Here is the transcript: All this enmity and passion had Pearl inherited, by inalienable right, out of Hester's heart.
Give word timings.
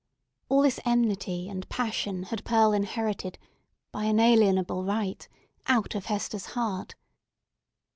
All 0.49 0.63
this 0.63 0.79
enmity 0.83 1.47
and 1.47 1.69
passion 1.69 2.23
had 2.23 2.43
Pearl 2.43 2.73
inherited, 2.73 3.37
by 3.91 4.05
inalienable 4.05 4.83
right, 4.83 5.27
out 5.67 5.93
of 5.93 6.05
Hester's 6.07 6.47
heart. 6.57 6.95